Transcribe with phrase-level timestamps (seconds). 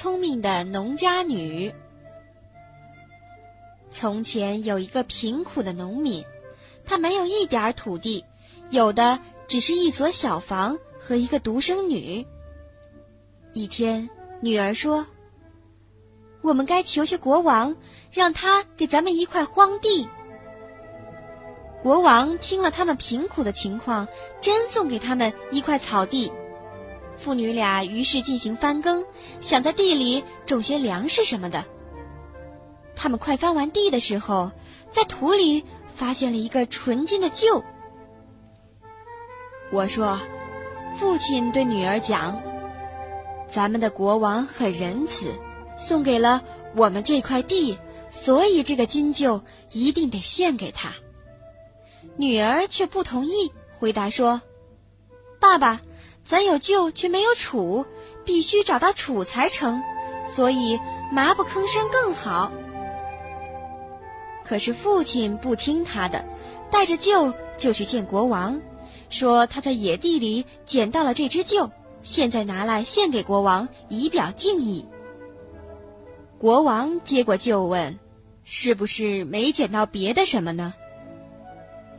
[0.00, 1.74] 聪明的农家女。
[3.90, 6.24] 从前有一个贫苦的农民，
[6.86, 8.24] 他没有一点土地，
[8.70, 9.18] 有的
[9.48, 12.24] 只是一所小房和一个独生女。
[13.52, 14.08] 一天，
[14.40, 15.04] 女儿说
[16.42, 17.74] ：“我们该求求国王，
[18.12, 20.08] 让他给咱们一块荒地。”
[21.82, 24.06] 国王听了他们贫苦的情况，
[24.40, 26.30] 真送给他们一块草地。
[27.18, 29.04] 父女俩于是进行翻耕，
[29.40, 31.64] 想在地里种些粮食什么的。
[32.94, 34.52] 他们快翻完地的时候，
[34.88, 35.64] 在土里
[35.96, 37.62] 发现了一个纯金的臼。
[39.70, 40.18] 我说
[40.96, 42.40] ：“父亲对女儿讲，
[43.50, 45.34] 咱们的国王很仁慈，
[45.76, 46.42] 送给了
[46.74, 47.76] 我们这块地，
[48.10, 49.42] 所以这个金臼
[49.72, 50.90] 一定得献给他。”
[52.16, 54.40] 女儿却不同意，回答说
[55.40, 55.80] ：“爸爸。”
[56.28, 57.86] 咱有臼却没有杵，
[58.22, 59.82] 必须找到杵才成，
[60.30, 60.78] 所以
[61.10, 62.52] 麻不吭声更好。
[64.44, 66.22] 可是父亲不听他的，
[66.70, 68.60] 带着臼就去见国王，
[69.08, 71.70] 说他在野地里捡到了这只臼，
[72.02, 74.86] 现在拿来献给国王，以表敬意。
[76.36, 77.98] 国王接过臼问
[78.44, 80.74] ：“是不是没捡到别的什么呢？”“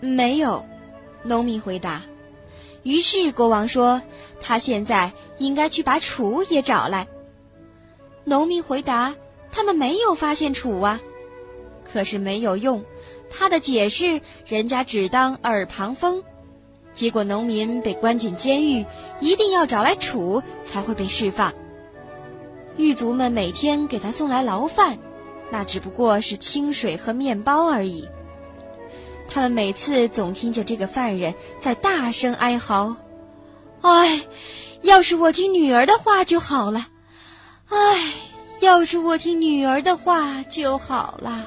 [0.00, 0.66] 没有。”
[1.24, 2.02] 农民回答。
[2.88, 4.00] 于是国王说
[4.40, 7.06] ：“他现在应该去把楚也找来。”
[8.24, 9.14] 农民回答
[9.52, 10.98] ：“他们没有发现楚啊。”
[11.84, 12.86] 可是没有用，
[13.28, 16.24] 他的解释人家只当耳旁风。
[16.94, 18.86] 结果农民被关进监狱，
[19.20, 21.52] 一定要找来楚才会被释放。
[22.78, 24.98] 狱卒们每天给他送来牢饭，
[25.50, 28.08] 那只不过是清水和面包而已。
[29.28, 32.96] 他们每次总听见这个犯人在大声哀嚎
[33.82, 34.22] ：“唉，
[34.82, 36.86] 要是我听女儿的话就好了！
[37.68, 38.12] 唉，
[38.60, 41.46] 要是我听女儿的话就好了。”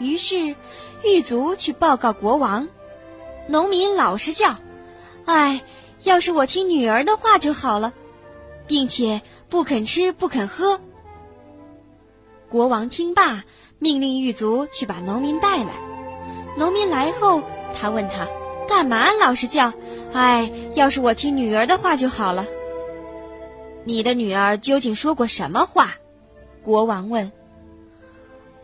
[0.00, 0.56] 于是，
[1.04, 2.66] 狱卒去报告国王
[3.46, 4.56] ：“农民老是叫，
[5.26, 5.60] 唉，
[6.02, 7.92] 要是我听女儿的话就好了，
[8.66, 10.80] 并且不肯吃不肯喝。”
[12.52, 13.44] 国王听罢。
[13.78, 15.72] 命令狱卒去把农民带来。
[16.56, 17.42] 农民来后，
[17.74, 18.28] 他问他
[18.68, 19.72] ：“干嘛老是叫？
[20.12, 22.46] 哎，要是我听女儿的话就好了。”
[23.82, 25.94] 你的女儿究竟说过什么话？
[26.62, 27.32] 国王问。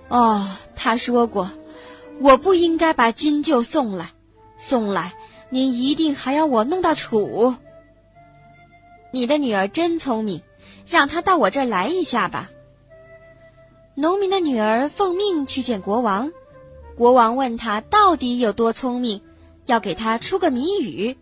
[0.06, 0.46] 哦，
[0.76, 1.50] 他说过
[2.22, 4.10] ：“我不应该把金臼送来，
[4.56, 5.14] 送来，
[5.50, 7.56] 您一定还要我弄到楚。”
[9.10, 10.42] 你的女儿真聪明，
[10.86, 12.50] 让她到我这儿来一下吧。
[14.00, 16.30] 农民的女儿奉命去见国王，
[16.94, 19.22] 国王问他到底有多聪明，
[19.66, 21.16] 要给他出个谜语，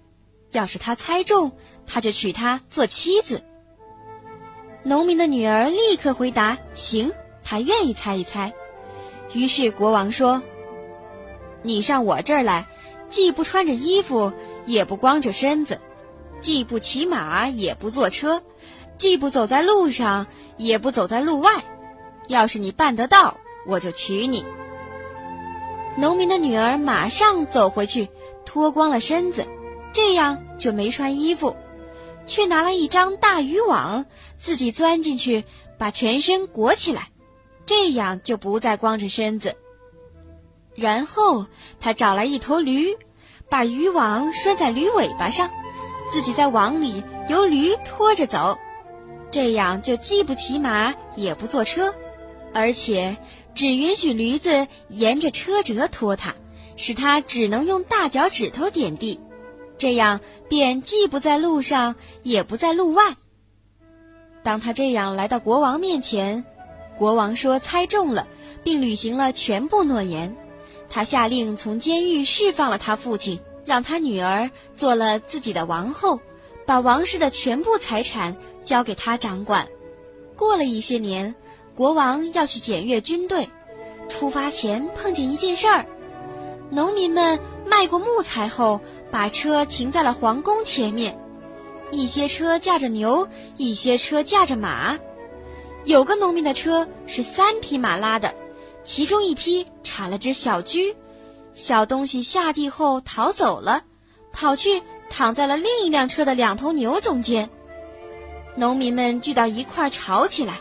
[0.50, 1.53] 要是他猜中，
[1.87, 3.42] 他就娶她做妻子。
[4.82, 8.53] 农民的女儿立刻回答：“行，他愿意猜一猜。”
[9.32, 10.43] 于是国王说
[11.64, 12.66] ：“你上我这儿来，
[13.08, 14.34] 既不穿着衣服，
[14.66, 15.81] 也不光着身子，
[16.41, 18.43] 既不骑马，也不坐车，
[18.98, 20.26] 既不走在路上，
[20.58, 21.64] 也不走在路外。”
[22.28, 24.44] 要是你办得到，我就娶你。
[25.97, 28.09] 农民的女儿马上走回去，
[28.44, 29.47] 脱光了身子，
[29.92, 31.56] 这样就没穿衣服，
[32.26, 34.04] 却拿了一张大渔网，
[34.37, 35.44] 自己钻进去，
[35.78, 37.09] 把全身裹起来，
[37.64, 39.56] 这样就不再光着身子。
[40.75, 41.47] 然后
[41.81, 42.97] 他找来一头驴，
[43.48, 45.48] 把渔网拴在驴尾巴上，
[46.12, 48.58] 自己在网里由驴拖着走，
[49.31, 51.94] 这样就既不骑马，也不坐车。
[52.56, 53.19] 而且
[53.55, 56.34] 只允许驴子沿着车辙拖它，
[56.75, 59.21] 使它只能用大脚趾头点地，
[59.77, 63.15] 这样便既不在路上，也不在路外。
[64.43, 66.43] 当他这样来到国王面前，
[66.97, 68.27] 国王说猜中了，
[68.65, 70.34] 并履行了全部诺言。
[70.88, 76.19] 他下令从监狱释放了他父亲，让他女儿做了自己的王后，
[76.65, 79.69] 把王室的全部财产交给他掌管。
[80.38, 81.35] 过了一些年。
[81.76, 83.46] 国王要去检阅军队，
[84.08, 85.84] 出发前碰见一件事儿：
[86.70, 88.81] 农民们卖过木材后，
[89.11, 91.19] 把车停在了皇宫前面。
[91.90, 93.28] 一些车驾着牛，
[93.58, 94.99] 一些车驾着马。
[95.84, 98.34] 有个农民的车是三匹马拉的，
[98.82, 100.96] 其中一匹产了只小驹，
[101.52, 103.84] 小东西下地后逃走了，
[104.32, 107.50] 跑去躺在了另一辆车的两头牛中间。
[108.56, 110.55] 农民们聚到一块儿吵起来。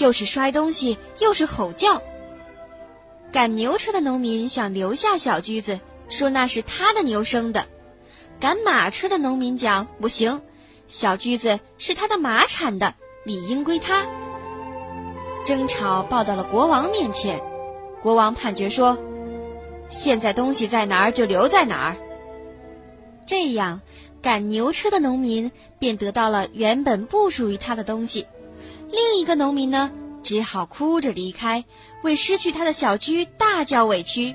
[0.00, 2.02] 又是摔东西，又是吼叫。
[3.30, 7.66] 赶牛车的农民想留下小驹子，说那是他的牛生的；
[8.40, 10.40] 赶马车的农民讲不行，
[10.88, 12.94] 小驹子是他的马产的，
[13.24, 14.06] 理应归他。
[15.44, 17.42] 争吵报到了国王面前，
[18.00, 18.98] 国王判决说
[19.86, 21.96] ：“现在东西在哪儿就留在哪儿。”
[23.26, 23.82] 这样，
[24.22, 28.26] 赶牛车的农民便得到了原本不属于他的东西，
[28.90, 29.90] 另一个农民呢，
[30.22, 31.64] 只好哭着离开，
[32.02, 34.34] 为失去他的小居大叫委屈。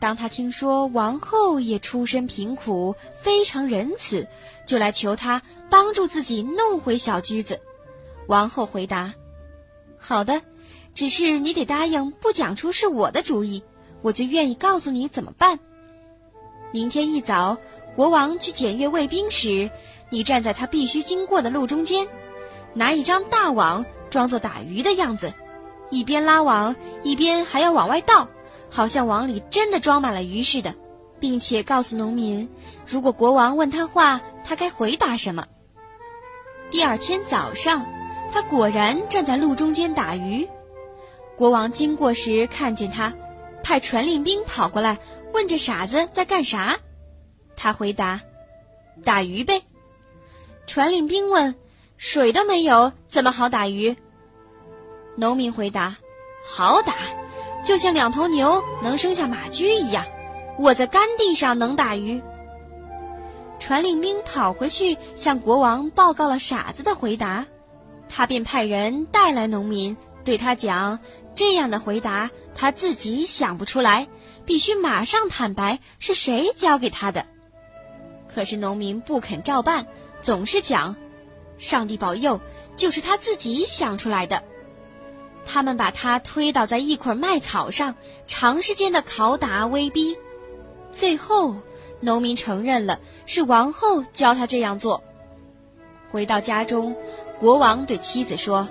[0.00, 4.26] 当他听说王后也出身贫苦，非常仁慈，
[4.66, 7.60] 就来求他帮助自己弄回小驹子。
[8.26, 9.12] 王后回答
[9.98, 10.40] ：“好的，
[10.94, 13.62] 只是你得答应不讲出是我的主意，
[14.00, 15.58] 我就愿意告诉你怎么办。
[16.72, 17.58] 明天一早，
[17.94, 19.70] 国王去检阅卫兵时，
[20.08, 22.08] 你站在他必须经过的路中间，
[22.74, 25.32] 拿一张大网装作打鱼的样子，
[25.90, 28.28] 一边拉网，一边还要往外倒。”
[28.72, 30.72] 好像网里真的装满了鱼似的，
[31.18, 32.48] 并且告诉农民，
[32.86, 35.44] 如果国王问他话，他该回答什么。
[36.70, 37.84] 第二天早上，
[38.32, 40.48] 他果然站在路中间打鱼。
[41.36, 43.12] 国王经过时看见他，
[43.64, 44.96] 派传令兵跑过来
[45.34, 46.78] 问这傻子在干啥。
[47.56, 48.20] 他回答
[49.04, 49.62] ：“打鱼呗。”
[50.68, 51.56] 传令兵问
[52.02, 53.94] ：“水都没有，怎么好打鱼？”
[55.16, 55.96] 农民回答
[56.48, 56.94] ：“好打。”
[57.62, 60.06] 就像两头牛能生下马驹一样，
[60.58, 62.22] 我在干地上能打鱼。
[63.58, 67.44] 传令兵跑回去向国王报告了傻子的回答，
[68.08, 71.00] 他便派人带来农民，对他讲：
[71.34, 74.08] 这样的回答他自己想不出来，
[74.46, 77.26] 必须马上坦白是谁教给他的。
[78.26, 79.86] 可是农民不肯照办，
[80.22, 80.96] 总是讲：
[81.60, 82.40] 上帝保佑，
[82.74, 84.42] 就是他自己想出来的。
[85.44, 87.94] 他们把他推倒在一捆麦草上，
[88.26, 90.16] 长时间的拷打威逼，
[90.90, 91.54] 最后
[92.00, 95.04] 农民承认了是王后教他这样做。
[96.10, 96.96] 回到家中，
[97.38, 98.66] 国王对妻子说：“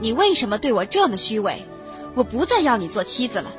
[0.00, 1.62] 你为什么对我这么虚伪？
[2.14, 3.50] 我不再要你做妻子了。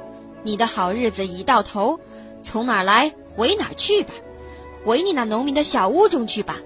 [0.41, 1.99] 你的好日子已到头，
[2.41, 4.13] 从哪儿来回哪儿去吧，
[4.85, 6.57] 回你那农民的小屋中去吧。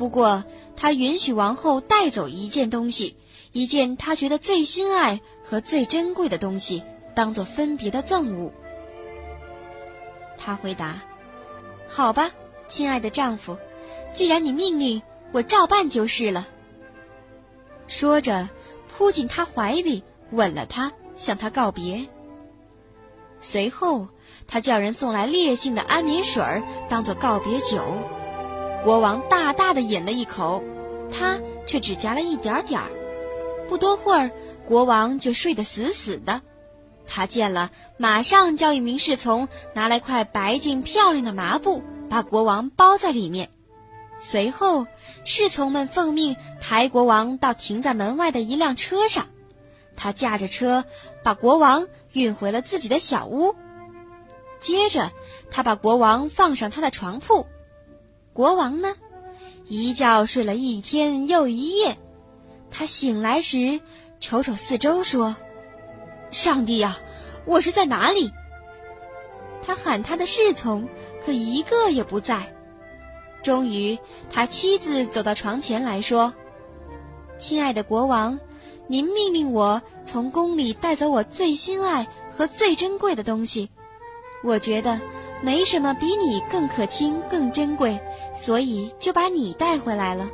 [0.00, 0.44] 不过
[0.76, 3.16] 他允许王后带走一件东西。”
[3.52, 6.82] 一件他觉得最心爱和最珍贵的东西，
[7.14, 8.52] 当做分别的赠物。
[10.38, 11.02] 他回答
[11.86, 12.30] ：“好吧，
[12.66, 13.58] 亲爱的丈夫，
[14.14, 15.02] 既然你命令，
[15.32, 16.46] 我照办就是了。”
[17.88, 18.48] 说着，
[18.88, 22.06] 扑进他怀里，吻了他，向他告别。
[23.40, 24.06] 随后，
[24.46, 27.82] 他叫人送来烈性的安眠水儿，当做告别酒。
[28.82, 30.64] 国王大大的饮了一口，
[31.10, 32.88] 他却只夹了一点点儿。
[33.68, 34.30] 不多会儿，
[34.66, 36.40] 国王就睡得死死的。
[37.06, 43.50] 他见了，马上叫一名侍从拿来块白净漂亮的麻布，把国王包在里面。
[44.18, 44.86] 随后，
[45.24, 49.26] 侍从们奉命抬国王到停在门外的一辆车上。
[49.94, 50.84] 他驾着车，
[51.22, 53.54] 把国王运回了自己的小屋。
[54.58, 55.10] 接着，
[55.50, 57.46] 他把国王放上他的床铺。
[58.32, 58.94] 国王呢，
[59.66, 61.98] 一觉睡了一天又一夜。
[62.70, 63.80] 他醒来时，
[64.20, 65.34] 瞅瞅四周，说
[66.30, 66.96] ：“上帝呀，
[67.44, 68.30] 我是在哪里？”
[69.62, 70.88] 他喊他的侍从，
[71.24, 72.54] 可一个也不在。
[73.42, 73.98] 终于，
[74.30, 76.32] 他妻子走到床前来说
[77.36, 78.38] ：“亲爱的国王，
[78.86, 82.06] 您命令我从宫里带走我最心爱
[82.36, 83.70] 和最珍贵的东西。
[84.44, 85.00] 我觉得
[85.42, 88.00] 没什么比你更可亲、更珍贵，
[88.34, 90.28] 所以就把你带回来了。”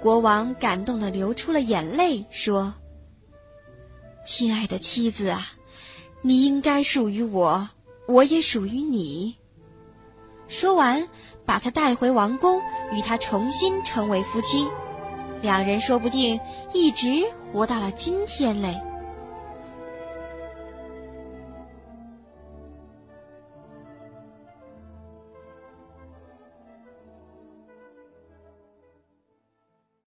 [0.00, 2.74] 国王感动的流出了眼泪，说
[4.26, 5.40] ：“亲爱的妻子啊，
[6.22, 7.68] 你应该属于我，
[8.08, 9.36] 我也属于你。”
[10.48, 11.08] 说完，
[11.46, 12.60] 把他带回王宫，
[12.92, 14.68] 与他重新成为夫妻。
[15.40, 16.38] 两人说不定
[16.72, 18.80] 一直活到了今天嘞。